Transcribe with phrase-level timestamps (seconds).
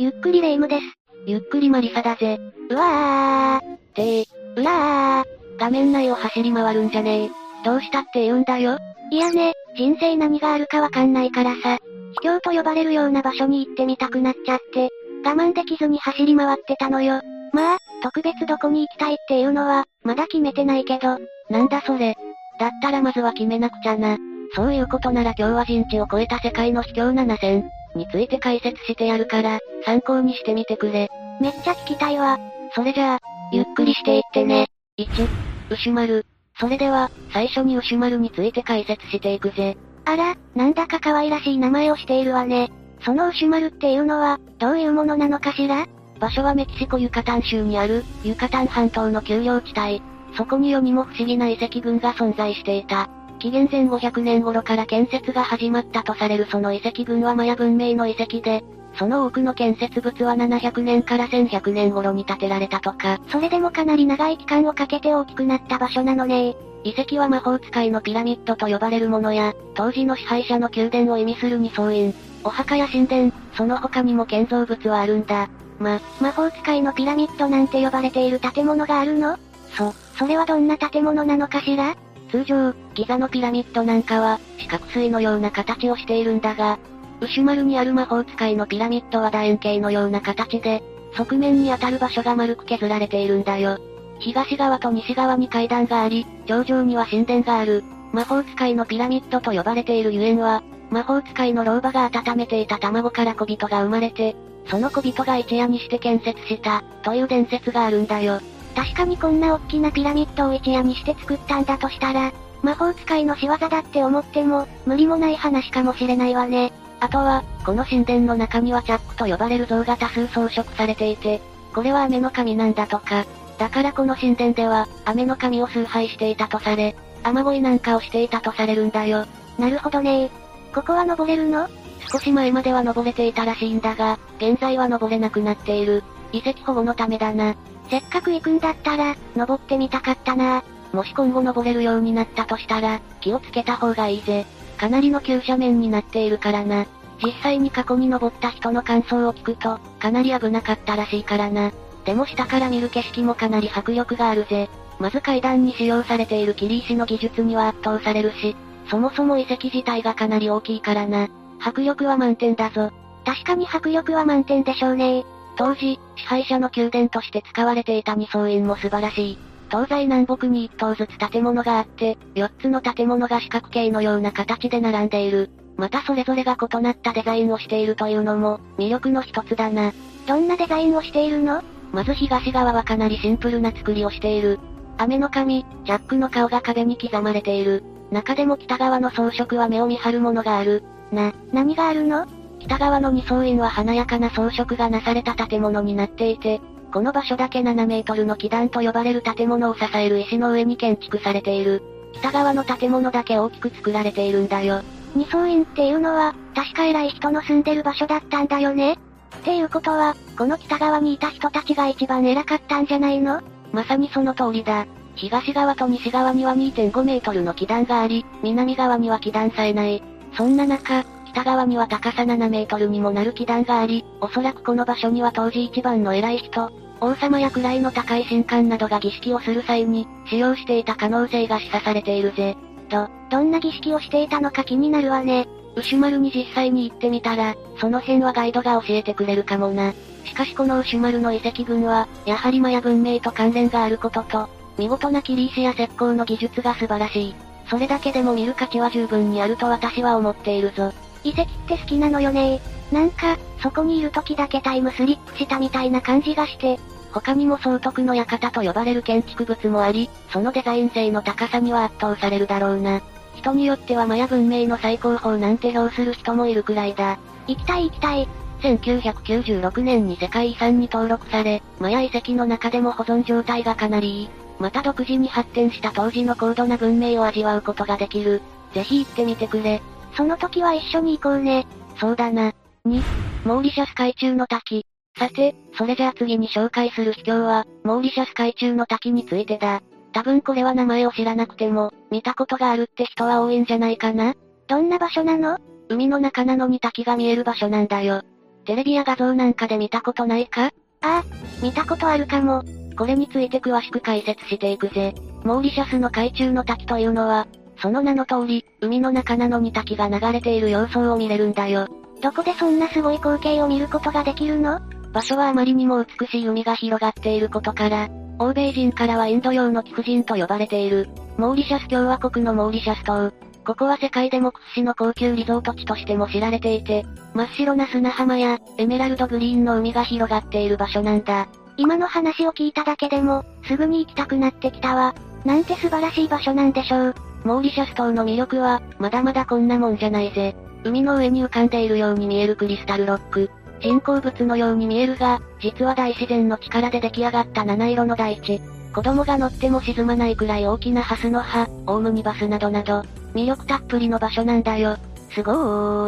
[0.00, 0.82] ゆっくりレ夢ムです。
[1.26, 2.38] ゆっくりマリサだぜ。
[2.70, 3.94] うわー。
[3.94, 4.26] てー。
[4.56, 5.26] うらー。
[5.58, 7.30] 画面内を走り回るんじゃねえ。
[7.66, 8.78] どうしたって言うんだよ。
[9.10, 11.76] いやね、人生何があるかわかんないからさ。
[12.14, 14.88] 秘境と呼ばれるような場所に行ってみたくなっちゃって、
[15.22, 17.20] 我慢できずに走り回ってたのよ。
[17.52, 21.18] まあ、特別どこに行きたいっていうのは、まだ決めてないけど。
[21.50, 22.16] なんだそれ。
[22.58, 24.16] だったらまずは決めなくちゃな。
[24.56, 31.08] そういうことなら今日は人知を超えた世界の秘境7000について解説してやるから、参考にしてみてくれ。
[31.40, 32.38] めっちゃ聞きたいわ。
[32.74, 33.18] それじゃあ、
[33.52, 34.66] ゆっくりしていってね。
[34.98, 35.26] 1、
[35.70, 36.24] 牛丸。
[36.58, 39.76] それでは、最初に牛丸について解説していくぜ。
[40.04, 42.70] あら、なんだか可愛らしい名前をしているわね。
[43.02, 45.86] その牛丸っていうのは、どういうものなのかしら？
[46.18, 50.02] 場所はメキシコユカタン州にある、ユカタン半島の丘陵地帯。
[50.36, 53.08] そこに世にも不思議な遺跡群が存在していた。
[53.40, 58.62] 紀元前500年頃から建設が始まったとされるその遺跡群はマヤ文明の遺跡で、
[58.94, 63.18] その多くの建設物は700年から1100年頃に建てられたとか。
[63.28, 75.48] それでもかなり長い期間をかけて大きくなった場所なのね遺跡は魔法使いのピラミッドと呼ばれるものや、当時の支配者の宮殿を意味する二層院、お墓や神殿、その他にも建造物はあるんだ。
[75.78, 79.38] ま、魔法使いのピラミッドなんて呼ばれている建物があるの
[79.76, 81.96] そ、それはどんな建物なのかしら
[82.30, 86.78] 通常、ギザのピラミッドなんかは、四角錐のような形をしているんだが、
[87.20, 90.82] 牛丸にある魔法使いのピラミッドは楕円形のような形で、
[91.16, 93.78] 側面に当たる場所が丸く削られているんだよ。
[94.20, 97.82] 東側と西側に階段があり、頂上には神殿がある。
[98.12, 104.36] 魔法使いのピラミッドと呼ばれているゆえんは、魔法使いの老婆が温めていた卵から小人が生まれて、
[104.66, 108.40] その小人が一夜にして建設した、という伝説があるんだよ。
[108.74, 112.32] 確かにこんな大きなピラミッドを一夜にして作ったんだとしたら、
[112.62, 116.72] 魔法使いの仕業だって思っても、無理もない話かもしれないわね。
[117.00, 121.40] あとは、この神殿の中にはチャックと呼ばれる像が多数装飾されていて、
[121.74, 123.24] これは雨の神なんだとか。
[123.58, 129.26] だからこの神殿では、雨の神を崇拝していたとされ、雨乞いなんかをしていたとされるんだよ。
[129.58, 130.30] なるほどね
[130.74, 131.68] ここは登れるの？
[132.10, 136.02] 少し前までは登れていたらしいんだが、現在は登れなくなっている。
[136.32, 137.54] 遺跡保護のためだな。
[137.90, 140.62] せっかく行くんだったら、登ってみたかったな。
[140.92, 144.46] もし今後登れるようになったとしたら、気をつけた方がいいぜ。
[144.78, 146.86] かなりの急斜面になっているからな。
[147.22, 151.72] 実際に過去に登った人の感想を聞くと、かなり危なかったらしいからな。
[152.04, 154.70] でも下から見る景色もかなり迫力があるぜ。
[154.98, 158.56] まず階段に使用されている切り石の技術には圧倒されるし、
[158.88, 161.28] そもそも遺跡自体がかなり大きいからな。
[161.58, 162.90] 迫力は満点だぞ。
[163.24, 165.24] 確かに迫力は満点でしょうね
[165.56, 169.38] 当時、支配者の宮殿として使われていた二層院も素晴らしい。
[169.70, 175.50] 東西南北に一棟ずつ建物があって、四つの建物が四角形のような形で並んでいる。
[175.76, 179.92] またそれぞれが異なったデザインをしているというのも、魅力の一つだな。
[180.26, 181.62] どんなデザインをしているの？
[181.92, 184.58] まず東側はかなりシンプルな作りをしている。
[184.98, 187.82] 雨の神、ジャックの顔が壁に刻まれている。
[188.10, 190.82] 中でも北側の装飾は目を見張るものがある。
[191.12, 192.26] な、何があるの？
[192.60, 196.60] 北側の二層院は華やかな装飾がなされた建物になっていて、
[196.92, 201.82] この場所だけ7メートルの基壇と呼ばれる建物を支える石の上に建築されている。
[202.12, 204.82] 北側の建物だけ大きく作られているんだよ。
[205.14, 208.96] 二層院っていうのは、確か偉い人の住んでる場所だったんだよねっ
[209.42, 213.40] ていうことは、この北側にいた人たちが一番偉かったんじゃないの？
[213.72, 214.86] まさにその通りだ。
[215.14, 220.02] 東側と西側には2.5メートルの基壇があり、南側には基壇さえない。
[220.36, 226.70] そんな中、北側には高さ7メートルにもなる基壇があり、おそらくこの場所には当時一番の偉い人、
[227.00, 232.56] 王様や位の高い神官などが儀式をする際に、使用していた可能性が示唆されているぜ。
[232.88, 235.48] と、どんな儀式をしていたのか気になるわね。
[235.76, 239.94] 牛丸に実際に行ってみたら、その辺はガイドが教えてくれるかもな。
[240.24, 247.34] しかしこの牛丸の遺跡群は、やはりマヤ文明と関連があることと、見事な切り石や石膏の技術が素晴らしい。
[247.68, 250.92] それだけでも見る価値は十分にあると私は思っているぞ。
[251.24, 252.60] 遺跡って好きなのよね
[252.92, 256.78] なんか、そこにいる時だけタイムスリップしたみたいな感じがして。
[257.12, 263.02] 他にも総督の館と呼ばれる建築物もあり、そのデザイン性の高さには圧倒されるだろうな。
[263.34, 267.18] 人によってはマヤ文明の最高峰なんて評する人もいるくらいだ。
[267.46, 268.28] 行きたい行きたい。
[268.60, 274.30] 1996年に世界遺産に登録され、マヤ遺跡の中でも保存状態がかなりいい。
[274.58, 278.42] また独自に発展した当時の高度な文明を味わうことができる。
[278.74, 279.82] ぜひ行ってみてくれ。
[280.16, 281.66] その時は一緒に行こうね。
[281.98, 282.52] そうだな。
[282.84, 283.02] 2、
[283.44, 284.86] モーリシャス海中の滝。
[285.18, 289.82] さて、それじゃあ次に紹介する秘境は、モーリシャス海中の滝についてだ。
[290.12, 294.34] 多分これは名前を知らなくても、見たことがあるって人は多いんじゃないかな
[294.66, 295.58] どんな場所なの？
[295.88, 298.22] 海の中なのに滝が見える場所なんだよ。
[298.64, 300.66] テレビや画像なんかで見たことないか？
[300.66, 300.70] あ
[301.02, 301.24] あ、
[301.62, 302.62] 見たことあるかも。
[302.96, 305.14] これについて詳しく解説していくぜ。
[305.44, 307.46] モーリシャスの海中の滝というのは、
[307.80, 311.88] その名の通り、海の中なのに滝が流れている様相を見れるんだよ。
[312.20, 314.80] どこでそんなすごい光景を見ることができるの？
[315.12, 321.08] 場所はあまりにも美しい海が広がっていることから、欧米人からはインド洋の貴婦人と呼ばれている。
[321.36, 323.32] モーリシャス共和国のモーリシャス島。
[323.64, 327.04] ここは世界でも屈指の高級リゾート地としても知られていて、
[327.34, 331.48] 真っ白な砂浜や、エメラルドグリーンの海が広がっている場所なんだ。
[331.76, 335.14] 今の話を聞いただけでも、すぐに行きたくなってきたわ。
[335.44, 337.14] なんて素晴らしい場所なんでしょう。
[337.44, 340.54] モーリシャス島の魅力は、まだまだこんなもんじゃないぜ。
[340.84, 343.50] 海の上に浮かんでいるように見えるクリスタルロック。
[343.80, 348.60] 人工物のように見えるが、実は大自然の力で出来上がった七色の大地。
[348.94, 353.02] 子供が乗っても沈まないくらい大きなハスの葉、オウムニバスなどなど、
[353.34, 354.96] 魅力たっぷりの場所なんだよ。
[355.30, 355.52] すご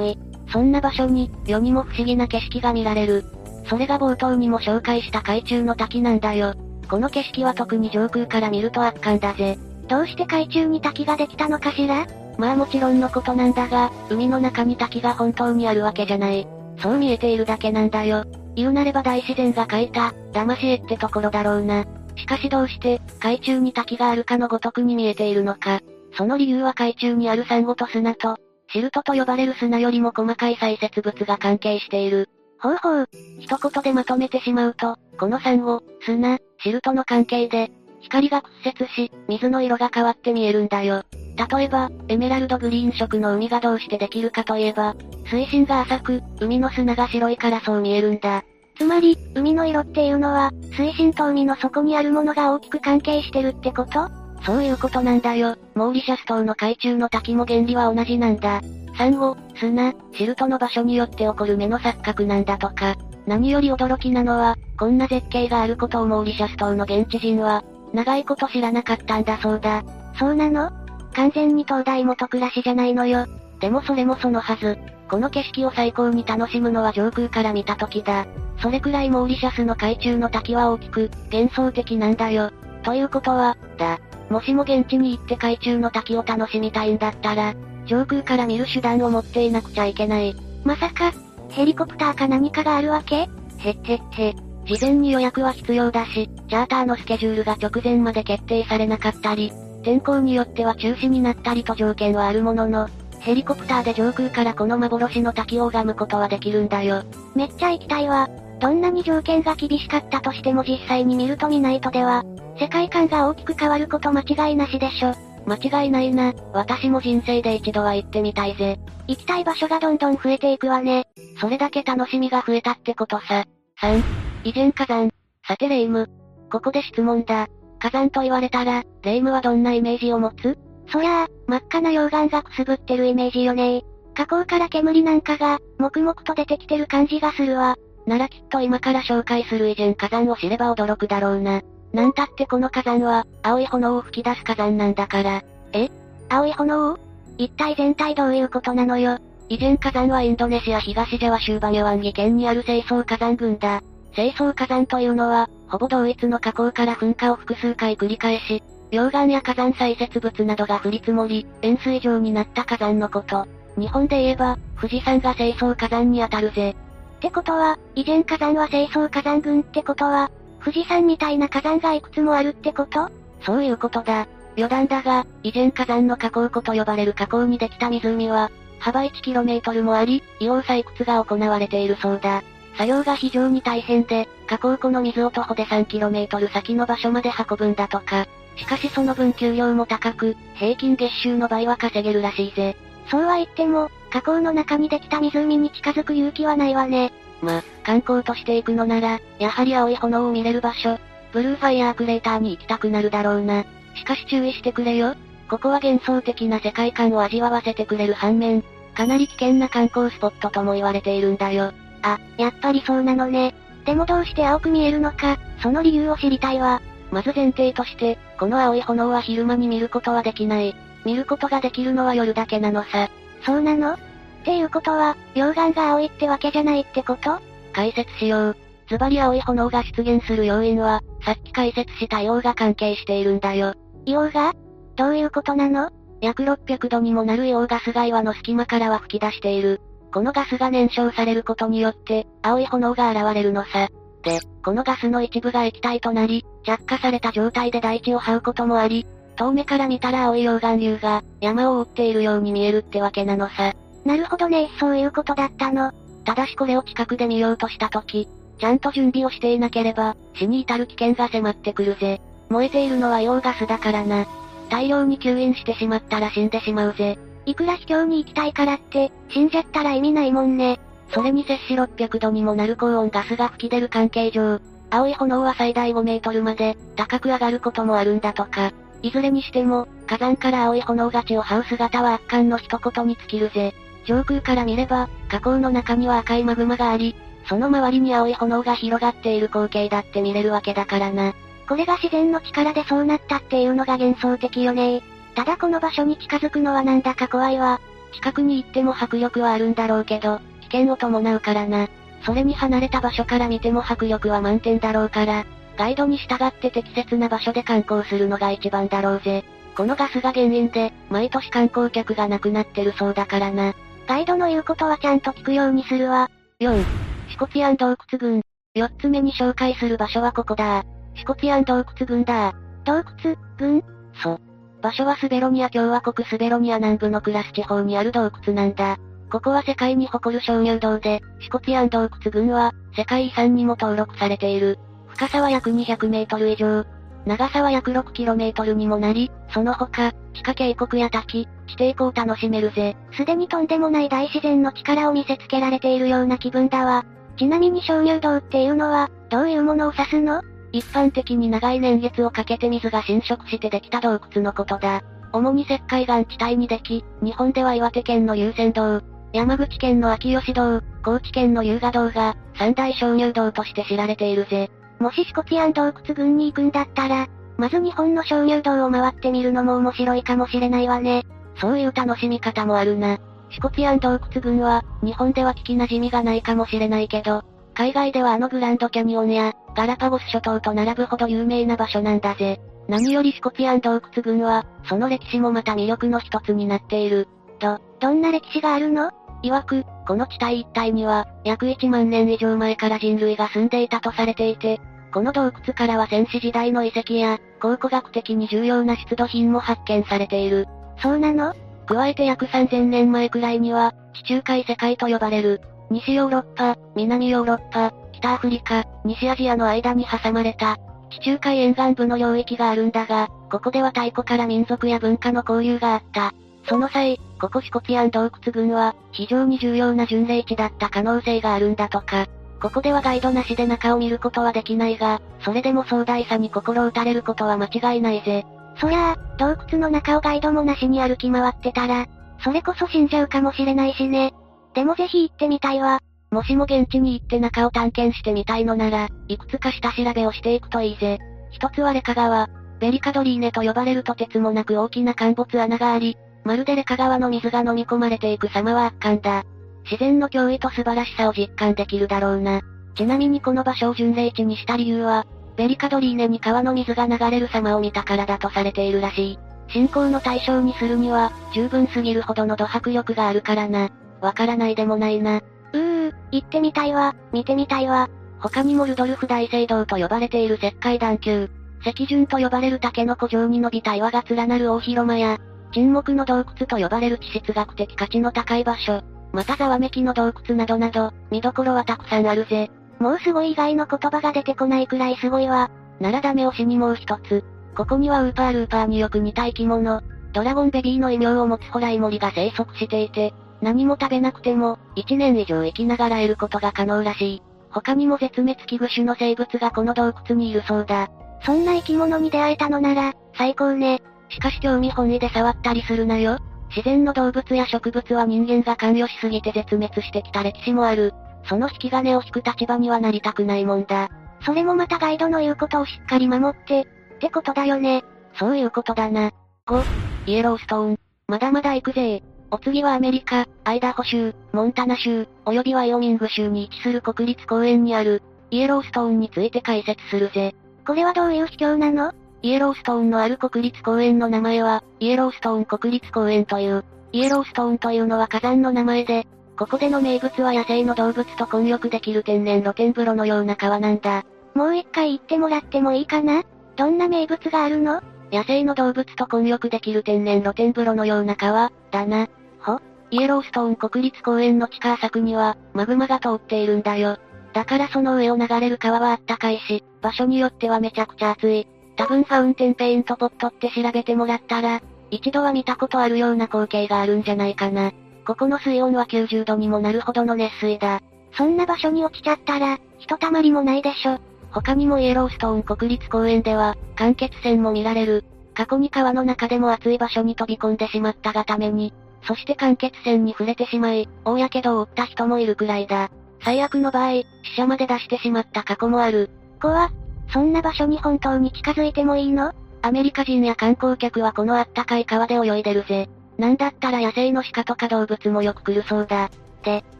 [0.00, 0.18] ーい。
[0.52, 3.24] そんな場所に、世にも不思議な景色が見られる。
[3.68, 6.54] それが冒頭にも紹介した海中の滝なんだよ。
[6.90, 9.56] この景色は特に上空から見ると圧巻だぜ。
[9.92, 12.06] どうして海中に滝ができたのかしら？
[12.38, 16.48] まあもちろんのことなんだが、海の中に滝が本当にあるわけじゃない。
[16.78, 18.24] そう見えているだけなんだよ。
[18.56, 21.84] 言うなれば大自然が描いた、騙し絵ってところだろうな。
[22.16, 25.80] しかしどうして、海中に滝があるかのごとくに見えているのか。
[26.16, 28.38] その理由は海中にあるサンゴと砂と、
[28.72, 32.30] シルトと呼ばれる砂よりも細かい砕屑物が関係している。
[32.60, 33.08] ほうほう。
[33.40, 37.70] 一言でまとめてしまうと、このサンゴ、砂、シルトの関係で、
[38.02, 41.02] 光が屈折し、水の色が変わって見えるんだよ。
[41.36, 44.94] 例えば、エメラルドグリーン色の海がどうしてできるかといえば、
[45.26, 48.44] 水深が浅く、海の砂が白いからそう見えるんだ。
[48.76, 54.08] つまり、海の色っていうのは、水深と海の底にあるものが大きく関係してるってこと？
[54.44, 55.56] そういうことなんだよ。
[55.74, 58.60] モーリシャス島の海中の滝も原理は同じなんだ。
[58.98, 62.96] サンゴ、砂、シルトの場所によって起こる目の錯覚なんだとか。
[63.26, 67.62] 何より驚きなのは、こんな絶景があることをモーリシャス島の現地人は、
[67.92, 69.84] 長いこと知らなかったんだそうだ。
[70.18, 70.70] そうなの？
[71.14, 73.26] 完全に東大元暮らしじゃないのよ。
[73.60, 74.78] でもそれもそのはず。
[75.08, 78.26] この景色を最高に楽しむのは上空から見た時だ。
[78.62, 82.50] それくらいモーリシャスの海中の滝は大きく、幻想的なんだよ。
[82.82, 83.98] ということは、だ。
[84.30, 87.54] もしも現地に行って海中の滝を楽しみたいんだったら、
[87.84, 90.34] 上空から見る手段を持っていなくちゃいけない。
[90.64, 91.12] まさか、
[91.50, 93.16] ヘリコプターか何かがあるわけ？
[93.16, 93.28] へっ
[93.58, 94.34] へっへ。
[94.64, 102.88] 事前に予約は必要だし、チャーターのスケジュールが直前まで決定されなかったり、天候によっては中止になったりと条件はあるものの、
[103.18, 107.04] ヘリコプターで上空からこの幻の滝を拝むことはできるんだよ。
[107.34, 108.28] めっちゃ行きたいわ。
[108.60, 112.24] どんなに条件が厳しかったとしても実際に見ると見ないとでは、
[112.58, 115.14] 世界観が大きく変わること間違いなしでしょ。
[115.46, 116.32] 間違いないな。
[116.52, 118.78] 私も人生で一度は行ってみたいぜ。
[119.08, 121.06] 行きたい場所がどんどん増えていくわね。
[121.40, 123.44] それだけ楽しみが増えたってことさ。
[123.80, 125.10] 3、以前火山。
[125.46, 126.10] さてレイム。
[126.50, 127.46] ここで質問だ。
[127.78, 130.58] 火山と言われたら、レイムはどんなイメージを持つ？
[130.90, 133.82] そりゃあ、真っ赤な溶岩がくすぶってるイメージよね
[134.14, 137.76] 火口から煙なんかが、黙々と出てきてる感じがするわ。
[138.04, 141.62] ならきっと今から紹介する以前火山を知れば驚くだろうな。
[141.92, 145.42] なんたってこの火山は、青い炎を吹き出す火山なんだから。
[145.72, 145.88] え？
[146.28, 146.98] 青い炎？
[147.38, 149.18] 一体全体どういうことなのよ。
[149.48, 153.82] 以前火山はインドネシア東ジャワ州バニャワンギ県にある清掃火山群だ。
[154.14, 163.46] 清掃火山というのは、ほぼ同一の火口から噴火を複数回繰り返し、溶岩や火山砕屑物などが降り積もり、円錐状になった火山のこと。
[163.78, 166.76] 日本で言えば、富士山が清掃火山に当たるぜ。
[167.16, 173.08] ってことは、以前火山は清掃火山群ってことは、富士山みたいな火山がいくつもあるってこと？
[173.40, 174.26] そういうことだ。
[174.56, 182.42] 余談だが、以前火山の火口湖と呼ばれる火口にできた湖は、幅 1km もあり、硫黄採掘が行われているそうだ。
[182.76, 188.26] 作業が非常に大変で、火口湖の水を徒歩で 3km 先の場所まで運ぶんだとか。
[188.56, 192.76] しかしその分給料も高く、平均月収の倍は稼げるらしいぜ。
[193.10, 197.12] そうは言っても、火口の中にできた湖に近づく勇気はないわね。
[197.40, 200.98] ま、観光として行くのなら、やはり青い炎を見れる場所、
[201.32, 203.64] ブルーファイヤークレーターに行きたくなるだろうな。
[203.94, 205.14] しかし注意してくれよ。
[205.48, 208.62] ここは幻想的な世界観を味わわせてくれる反面、
[208.94, 211.72] かなり危険な観光スポットとも言われているんだよ。
[212.02, 213.54] あ、やっぱりそうなのね。
[213.84, 216.80] でもどうして青く見えるのか、その理由を知りたいわ。
[217.10, 220.74] まず前提として、この青い炎は昼間に見ることはできない。
[221.04, 223.08] 見ることができるのは夜だけなのさ。
[223.44, 223.94] そうなの？
[223.94, 223.98] っ
[224.44, 227.40] ていうことは、溶岩が青いってわけじゃないってこと？
[227.72, 228.56] 解説しよう。
[228.88, 233.74] ズバリ青い炎が出現する要因は、さっき解説した硫黄が関係しているんだよ。
[234.06, 234.52] 硫黄が？
[234.96, 235.90] どういうことなの？
[236.20, 239.80] 約600度にもなる硫黄ガスが岩の隙間からは吹き出している。
[240.12, 243.88] このガスが燃焼されることによって、青い炎が現れるのさ。
[244.22, 253.72] で、このガスの一部が液体となり、着火された状態で大地を這うこともあり、遠目から見たら青い溶岩流が、山を覆っているように見えるってわけなのさ。
[254.04, 255.92] なるほどね、そういうことだったの。
[256.24, 258.28] ただしこれを近くで見ようとした時、
[258.58, 262.20] ちゃんと準備をしていなければ、死に至る危険が迫ってくるぜ。
[262.48, 264.26] 燃えているのは硫黄ガスだからな。
[264.68, 267.18] 大量に吸引してしまったら死んでしまうぜ。
[267.46, 270.80] いくら秘境に行きたいからって、死んじゃったら意味ないもんね。
[271.10, 278.72] それに摂氏600度にもなる高温ガスが吹き出る関係上、青い炎は最大5メートルまで、高く上がることもあるんだとか。
[279.02, 283.74] いずれにしても、火山から青い炎が地を這う姿は圧巻の一言に尽きるぜ。
[284.04, 287.16] 上空から見れば、火口の中には赤いマグマがあり、
[287.48, 291.34] その周りに青い炎が広がっている光景だって見れるわけだからな。
[291.68, 295.02] これが自然の力でそうなったっていうのが幻想的よね
[295.34, 297.80] ただこの場所に近づくのはなんだか怖いわ。
[298.14, 301.88] 近くに行っても迫力はあるんだろうけど、危険を伴うからな。
[302.24, 305.44] それに離れた場所から見ても迫力は満点だろうから、
[305.76, 309.44] ガイドに従って適切な場所で観光するのが一番だろうぜ。
[309.74, 313.74] このガスが原因で、毎年観光客が亡くなってるそうだからな。
[314.06, 316.30] ガイドの言うことはちゃんと聞くようにするわ。
[316.60, 316.84] 4、
[317.30, 318.42] シコツィアン洞窟群。
[318.74, 320.84] 4つ目に紹介する場所はここだ。
[321.14, 322.52] シコツィアン洞窟群だ。
[322.84, 323.82] 洞窟、群？
[324.22, 324.40] そう。
[324.82, 328.98] 場所はスベロニア共和国スベロニア南部のクラス地方にある洞窟なんだ。
[329.30, 334.78] ここは世界に誇る鍾乳洞で、シコツィアン洞窟群は、世界遺産にも登録されている。
[335.08, 336.84] 深さは約200メートル以上。
[337.24, 342.96] 長さは約6キロメートルにもなり、その他、地下渓谷や滝、地底湖を楽しめるぜ。
[343.16, 347.04] すでにとんでもない大自然の力を見せつけられているような気分だわ。
[347.38, 350.42] ちなみに鍾乳洞っていうのは、どういうものを指すの？
[350.72, 355.02] 一般的に長い年月をかけて水が侵食してできた洞窟のことだ。
[355.32, 359.00] 主に石灰岩地帯にでき、日本では岩手県の有仙洞、
[359.32, 364.70] 山口県の秋吉洞、高知県の優雅洞が、三大鍾乳洞として知られているぜ。
[364.98, 367.26] もし四骨庵洞窟群に行くんだったら、
[367.56, 371.24] まず日本の鍾乳洞を回ってみるのも面白いかもしれないわね。
[371.60, 373.18] そういう楽しみ方もあるな。
[373.50, 377.42] 四骨庵洞窟群は、日本では聞き馴染みがないかもしれないけど、
[377.74, 382.60] 海外ではあのグランドキャニオンや、ガラパゴス諸島と並ぶほど有名な場所なんだぜ。
[382.88, 387.28] 何より四骨庵洞窟群は、その歴史もまた魅力の一つになっている。
[387.58, 389.10] ど、どんな歴史があるの？
[389.42, 394.80] 曰く、この地帯一帯には、約1万年以上前から人類が住んでいたとされていて、
[395.12, 400.68] この洞窟からは戦死時代の遺跡や、考古学的に重要な出土品も発見されている。
[401.02, 401.54] そうなの？
[401.86, 405.60] 加えて約3000年前くらいには、地中海世界と呼ばれる、
[405.90, 410.78] 西ヨーロッパ、南ヨーロッパ、北アフリカ、西アジアの間に挟まれた、
[411.10, 416.32] 地中海沿岸部の領域があるんだが、ここでは太古から民族や文化の交流があった。
[416.68, 422.26] その際、ここシコツィアン洞窟群は、非常に重要な巡礼地だった可能性があるんだとか。
[422.62, 428.46] ここではガイドなしで中を見ることはできないが、それでも壮大さに心打たれることは間違いないぜ。
[428.76, 432.06] そりゃあ、洞窟の中をガイドもなしに歩き回ってたら、
[432.44, 434.32] それこそ死んじゃうかもしれないしね。
[434.74, 435.98] でもぜひ行ってみたいわ。
[436.32, 441.18] もしも現地に行って中を探検してみたいのなら、いくつか下調べをしていくといいぜ。
[441.50, 442.48] 一つはレカ川。
[442.80, 449.44] ベリカドリーネと呼ばれるとてつもなく大きな陥没穴があり、まるでレカ川の水が飲み込まれていく様は圧巻だ。
[449.84, 452.62] 自然の脅威と素晴らしさを実感できるだろうな。
[452.96, 459.38] ちなみにこの場所を巡礼地にした理由は、ベリカドリーネに川の水が流れる様を見たからだとされているらしい。
[459.68, 463.90] 信仰の対象にするには、十分すぎるほどの土迫力があるからな。
[464.22, 465.42] わからないでもないな。
[465.72, 468.08] うー、行ってみたいわ、見てみたいわ。
[468.40, 471.48] 他にもルドルフ大聖堂と呼ばれている石灰段丘、
[471.84, 475.38] 石順と呼ばれる竹の古城に伸びた岩が連なる大広間や、
[475.72, 479.02] 沈黙の洞窟と呼ばれる地質学的価値の高い場所、
[479.32, 482.70] またざわめきの洞窟などなど、見どころはたくさんあるぜ。
[482.98, 485.70] もうすごい以外の言葉が出てこないくらいすごいわ。
[485.98, 487.44] ならダメ押しにもう一つ。
[487.74, 490.02] ここにはウーパールーパーによく似た生き物、
[490.32, 497.42] ドラゴンベビーの異名を持つホライモリが生息していて、何も食べなくても、1年以上生きながら得ることが可能らしい。
[497.70, 501.08] 他にも絶滅危惧種の生物がこの洞窟にいるそうだ。
[501.44, 504.02] そんな生き物に出会えたのなら、最高ね。
[504.28, 506.38] しかし興味本位で触ったりするなよ。
[506.74, 511.12] 自然の動物や植物は人間が関与しすぎて絶滅してきた歴史もある。
[511.44, 514.08] その引き金を引く立場にはなりたくないもんだ。
[514.44, 518.04] それもまたガイドの言うことをしっかり守って、ってことだよね。
[518.38, 519.30] そういうことだな。
[519.66, 519.84] 5、
[520.26, 520.98] イエローストーン。
[521.28, 530.54] まだまだ行くぜお次はアメリカ、アイダホ州、モンタナ州、及びワイオミング州に位置する国立公園にある、イエローストーンについて解説するぜ。
[530.86, 532.12] これはどういう秘境なの？
[532.42, 539.26] イエローストーンのある国立公園の名前は、イエローストーン国立公園という、イエローストーンというのは火山の名前で、
[539.58, 544.26] ここでの名物は野生の動物と混浴できる天然露天風呂のような川なんだ。
[544.54, 546.42] もう一回言ってもらってもいいかな？
[546.76, 548.02] どんな名物があるの？
[548.30, 552.28] 野生の動物と混浴できる天然露天風呂のような川、だな。
[552.62, 552.78] ほ
[553.10, 557.18] イエローストーン国立公園の地下浅くには、マグマが通っているんだよ。
[557.52, 561.66] だからその上を流れる川はあったかいし、場所によってはめちゃくちゃ暑い。
[561.96, 567.92] 多分ファウンテンペイントポットって調べてもらったら、一度は見たことあるような光景があるんじゃないかな。
[568.26, 571.00] ここの水温は90度にもなるほどの熱水だ。
[571.36, 574.18] そんな場所に落ちちゃったら、ひとたまりもないでしょ。
[574.50, 578.24] 他にもイエローストーン国立公園では、間欠泉も見られる。
[578.54, 581.92] 過去に川の中でも暑い場所に飛び込んでしまったがために、
[582.22, 586.10] そして間欠泉に触れてしまい、大やけどを負った人もいるくらいだ。
[586.44, 587.26] 最悪の場合、死
[587.56, 589.30] 者まで出してしまった過去もある。
[589.60, 589.90] 怖
[590.32, 592.52] そんな場所に本当に近づいてもいいの？
[592.82, 596.08] アメリカ人や観光客はこのあったかい川で泳いでるぜ。
[596.38, 599.30] なんだったら野生の鹿とか動物もよく来るそうだ。
[599.62, 599.84] で、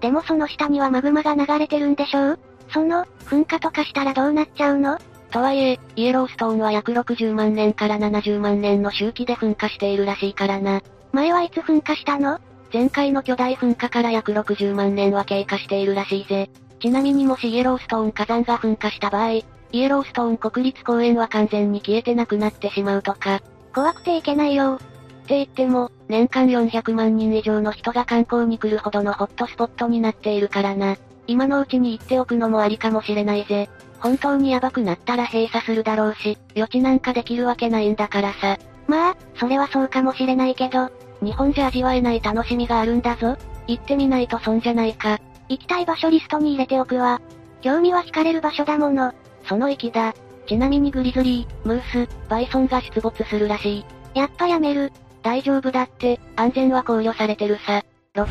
[0.00, 2.38] でもその下にはマグマが流れてるんでしょう？
[2.72, 4.98] その、噴火とかしたらどうなっちゃうの？
[5.30, 10.80] とはいえ、イエローストーンは約60万年から70万年の周期で噴火しているらしいからな。
[11.12, 12.38] 前はいつ噴火したの？
[12.72, 16.50] 前回の巨大噴火から約60万年は経過しているらしいぜ。
[16.80, 23.42] ちなみにもしイエローストーン火山が噴火した場合、イエローストーン国立公園は完全に消えてなくなってしまうとか。
[23.74, 24.74] 怖くていけないよ。
[24.74, 30.96] って言っても、年間400万人以上の人が観光に来るほどのホットスポットになっているからな。
[31.26, 33.68] 今のうちに行っておくのもありかもしれないぜ。
[33.98, 38.58] 本当にヤバくなったら閉鎖するだろうし、予知なんかできるわけないんだからさ。
[38.88, 40.90] まあ、それはそうかもしれないけど、
[41.22, 43.36] 日本じゃ味わえない楽しみがあるんだぞ。
[43.66, 45.18] 行ってみないと損じゃないか。
[45.48, 47.20] 行きたい場所リストに入れておくわ。
[47.60, 49.12] 興味は惹かれる場所だもの。
[49.44, 50.14] その域だ。
[50.46, 53.84] ちなみにグリズリー、ムース、バイソンが出没するらしい。
[54.14, 54.92] やっぱやめる。
[55.22, 57.82] 大丈夫だって、安全は考慮されてるさ。
[58.14, 58.26] 6、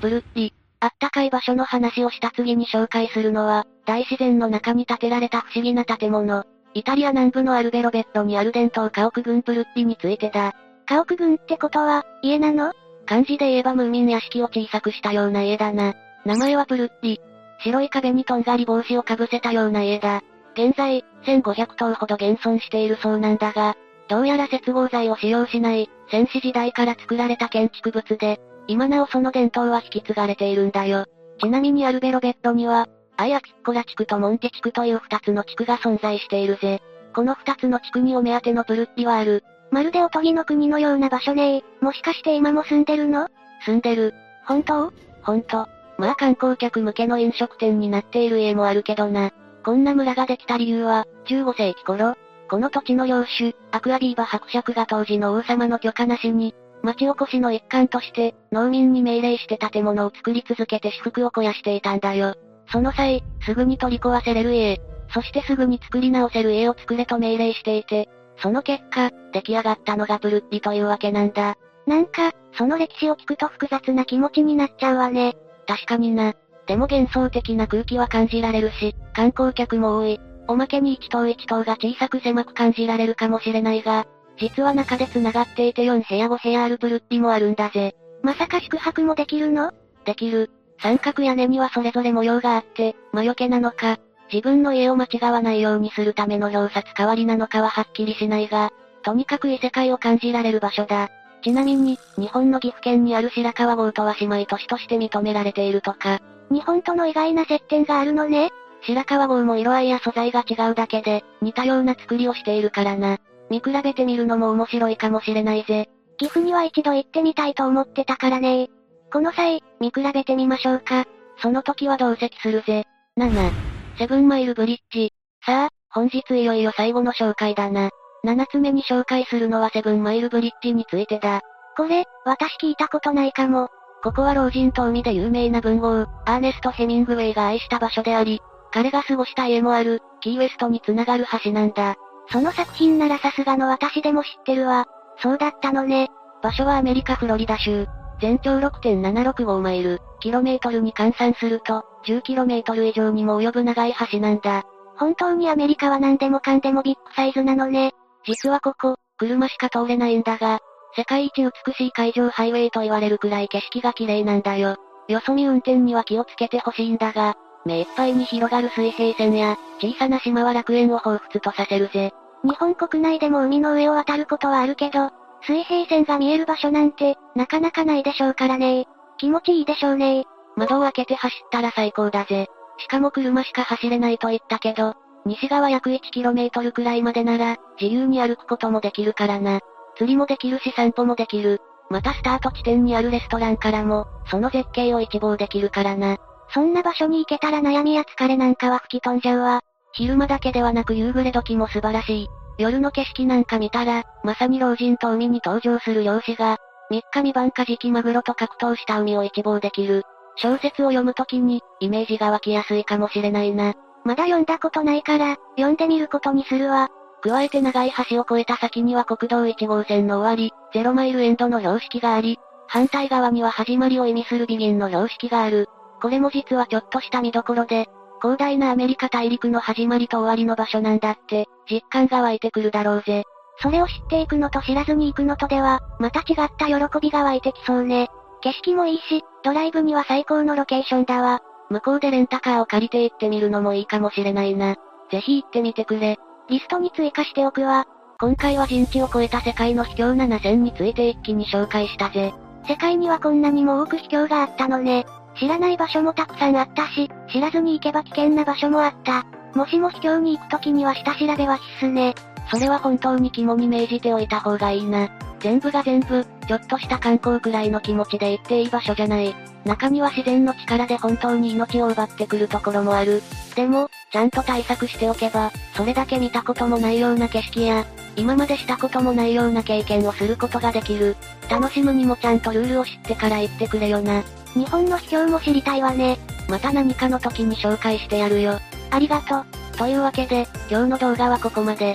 [0.00, 0.54] ブルッリ。
[0.80, 6.44] あったかい場所の話をした次に紹介するのは、大自然の中に建てられた不思議な建物。
[6.74, 10.54] イタリア南部のアルベロベットにある伝統家屋群プルッリについてだ。
[10.88, 12.72] 家屋群ってことは、家なの？
[13.06, 15.94] 漢字で言えばムーミン屋敷を小さくしたような家だな。
[16.24, 17.20] 名前はプルッリ。
[17.60, 20.22] 白い壁にとんがり帽子をかぶせたような家だ。
[20.54, 23.76] 現在、1500棟ほど現存しているそうなんだが、
[24.08, 31.06] どうやら接合剤を使用しない、戦死時代から作られた建築物で、今なおその伝統は引き継がれているんだよ。
[31.40, 36.80] ちなみにアルベロベットには、アイアキッコラ地区とモンテ地区という二つの地区が存在しているぜ。
[37.14, 39.44] この二つの地区にお目当てのプルッリはある。
[39.72, 43.28] まるでおとぎの国のような場所ねもしかして今も住んでるの？
[43.64, 44.14] 住んでる。
[44.46, 44.92] 本当？
[45.22, 45.66] 本当。
[45.98, 49.32] まあ観光客向けの飲食店になっている家もあるけどな。
[49.64, 52.16] こんな村ができた理由は、15世紀頃、
[52.50, 62.34] この土地の領主、アクアビーバ伯爵が当時の王様の許可なしに、町おこしの一環として、農民に命令して建物を作り続けて私服を肥やしていたんだよ。
[62.72, 64.80] その際、すぐに取り壊せれる家、
[65.14, 71.56] そしてすぐに作り直せる家を作れと命令していて、その結果、出来上がったのがプルッリというわけなんだ。
[71.86, 75.36] なんか、その歴史を聞くと複雑な気持ちになっちゃうわね。
[75.66, 76.34] 確かにな。
[76.66, 80.20] でも幻想的な空気は感じられるし、観光客も多い。
[80.48, 84.06] おまけに一棟一棟が小さく狭く感じられるかもしれないが、
[84.38, 87.94] 実は中で繋がっていて4部屋5部屋あるプルッリもあるんだぜ。
[88.22, 89.72] まさか宿泊もできるの？
[90.04, 90.50] できる。
[90.80, 93.98] 三角屋根にはそれぞれ模様があって、魔除けなのか、
[94.32, 98.70] 自分の家を間違わないようにするための表札代わりなのかははっきりしないが、
[99.02, 101.10] とにかく異世界を感じられる場所だ。
[101.42, 106.20] ちなみに、日本の岐阜県にある白川郷とは姉妹都市として認められているとか。
[106.50, 108.50] 日本との意外な接点があるのね。
[108.82, 113.18] 白川郷も色合いや素材が違うだけで、似たような作りをしているからな。
[113.50, 115.90] 見比べてみるのも面白いかもしれないぜ。
[116.16, 118.68] 岐阜には一度行ってみたいと思ってたからね
[119.12, 121.06] この際、見比べてみましょうか。
[121.38, 122.86] その時は同席するぜ。
[123.18, 125.12] 7、セブンマイルブリッジ。
[125.44, 127.90] さあ、本日いよいよ最後の紹介だな。
[128.24, 131.40] 7つ目に紹介するのはセブンマイルブリッジについてだ。
[131.76, 133.68] これ、私聞いたことないかも。
[134.02, 138.40] ここは老人と海で有名な文豪、アーネスト・ヘミングウェイが愛した場所であり、
[138.72, 141.96] 彼が過ごした家もある、キーウェストに繋がる橋なんだ。
[142.30, 144.86] その作品ならさすがの私でも知ってるわ。
[145.18, 146.08] そうだったのね。
[146.42, 147.86] 場所はアメリカ・フロリダ州。
[148.20, 154.62] 全長6.765マイル、キロメートルに換算すると、10キロメートル以上にも及ぶ長い橋なんだ。
[154.96, 157.92] 本当にアメリカは何でもかんでもビッグサイズなのね。
[158.24, 160.60] 実はここ、車しか通れないんだが、
[160.94, 164.76] 世界一美しい海上ハイウェイと言われるくらい景色が綺麗なんだよ。
[165.08, 172.12] よそ見運転には気をつけてほしいんだが、目いっぱいに広がる水平線や、小さな島は楽園を彷彿とさせるぜ。
[172.44, 175.10] 日本国内でも海の上を渡ることはあるけど、
[175.42, 178.86] 水平線が見える場所なんて、なかなかないでしょうからね
[179.22, 180.24] 気持ちいいでしょうね
[180.56, 182.48] 窓を開けて走ったら最高だぜ。
[182.78, 189.60] しかも車しか走れないと言ったけど、西側約 1km くらいまでなら、自由に歩くこともできるからな。
[189.96, 191.60] 釣りもできるし散歩もできる。
[191.88, 196.16] またスタート地点にあるレストランからも、その絶景を一望できるからな。
[196.52, 199.60] そんな場所に行けたら悩みや疲れなんかは吹き飛んじゃうわ。
[199.92, 202.28] 昼間だけではなく夕暮れ時も素晴らしい。
[202.58, 206.58] 夜の景色なんか見たら、まさに老人と海に登場する漁師が、
[206.92, 210.02] 3日未晩カジキマグロと格闘した海を一望できる。
[210.36, 213.72] 小説を読むときに、イメージが湧きやすいかもしれないな。
[214.04, 216.90] まだ読んだことないから、読んでみることにするわ。
[217.22, 225.68] 加えて長い橋を越えた先には国道1号線の終わり、ゼロマイルエンドの標識があり、反対側には始まりを意味するビギンの標識がある。
[226.02, 227.88] これも実はちょっとした見どころで、
[228.20, 233.24] 広大なアメリカ大陸の始まりと終わりの場所なんだって、実感が湧いてくるだろうぜ。
[233.60, 238.08] それを知っていくのと知らずに行くのとでは、また違った喜びが湧いてきそうね。
[238.40, 241.42] 景色もいいし、ドライブには最高のロケーションだわ。
[241.70, 244.76] 向こうでレンタカーを借りて行ってみるのもいいかもしれないな。
[245.10, 246.18] ぜひ行ってみてくれ。
[246.48, 247.86] リストに追加しておくわ。
[248.20, 252.34] 今回は人知を超えた世界の秘境7000について一気に紹介したぜ。
[252.68, 255.06] 世界にはこんなにも多く秘境があったのね。
[255.38, 259.24] 知らない場所もたくさんあったし、知らずに行けば危険な場所もあった。
[259.54, 262.14] もしも秘境に行く時には下調べは必須ね。
[262.52, 265.08] それは本当に肝に銘じておいた方がいいな。
[265.40, 269.34] 全部が全部、ちょっとした観光くらいの気持ちで行っていい場所じゃない。
[269.64, 273.22] 中には自然の力で本当に命を奪ってくるところもある。
[273.56, 277.86] でも、ちゃんと対策しておけば、それだけ見たこともないような景色や、
[278.16, 281.16] 今までしたこともないような経験をすることができる。
[281.48, 284.22] 楽しむにもちゃんとルールを知ってから行ってくれよな。
[284.52, 286.18] 日本の秘境も知りたいわね。
[286.50, 288.60] また何かの時に紹介してやるよ。
[288.90, 289.46] ありがとう。
[289.78, 291.94] というわけで、今日の動画はここまで。